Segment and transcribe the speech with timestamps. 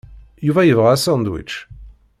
[0.47, 1.51] Yuba yebɣa asandwič.